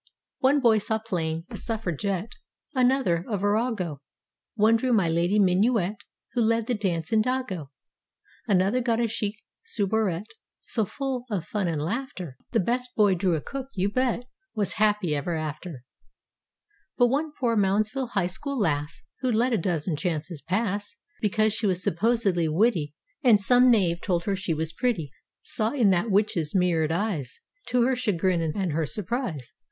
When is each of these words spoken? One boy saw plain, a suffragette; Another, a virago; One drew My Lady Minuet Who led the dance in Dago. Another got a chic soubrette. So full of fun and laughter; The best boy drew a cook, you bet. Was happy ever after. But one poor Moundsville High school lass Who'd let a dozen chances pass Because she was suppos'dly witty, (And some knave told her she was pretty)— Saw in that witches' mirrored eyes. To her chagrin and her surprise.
One 0.39 0.59
boy 0.61 0.79
saw 0.79 0.97
plain, 0.97 1.43
a 1.51 1.57
suffragette; 1.57 2.31
Another, 2.73 3.23
a 3.29 3.37
virago; 3.37 4.01
One 4.55 4.75
drew 4.75 4.91
My 4.93 5.07
Lady 5.07 5.37
Minuet 5.37 5.97
Who 6.33 6.41
led 6.41 6.65
the 6.65 6.73
dance 6.73 7.13
in 7.13 7.21
Dago. 7.21 7.69
Another 8.47 8.81
got 8.81 8.99
a 8.99 9.07
chic 9.07 9.35
soubrette. 9.63 10.25
So 10.63 10.85
full 10.85 11.25
of 11.29 11.45
fun 11.45 11.67
and 11.67 11.79
laughter; 11.79 12.35
The 12.51 12.59
best 12.59 12.89
boy 12.95 13.13
drew 13.13 13.35
a 13.35 13.41
cook, 13.41 13.67
you 13.75 13.91
bet. 13.91 14.25
Was 14.55 14.73
happy 14.81 15.13
ever 15.15 15.35
after. 15.35 15.83
But 16.97 17.05
one 17.09 17.31
poor 17.39 17.55
Moundsville 17.55 18.09
High 18.13 18.25
school 18.25 18.57
lass 18.57 19.03
Who'd 19.19 19.35
let 19.35 19.53
a 19.53 19.57
dozen 19.59 19.95
chances 19.97 20.41
pass 20.41 20.95
Because 21.21 21.53
she 21.53 21.67
was 21.67 21.83
suppos'dly 21.85 22.47
witty, 22.51 22.95
(And 23.23 23.39
some 23.39 23.69
knave 23.69 24.01
told 24.01 24.23
her 24.23 24.35
she 24.35 24.55
was 24.55 24.73
pretty)— 24.73 25.11
Saw 25.43 25.69
in 25.73 25.91
that 25.91 26.09
witches' 26.09 26.55
mirrored 26.55 26.91
eyes. 26.91 27.39
To 27.67 27.83
her 27.83 27.95
chagrin 27.95 28.41
and 28.41 28.71
her 28.71 28.87
surprise. 28.87 29.53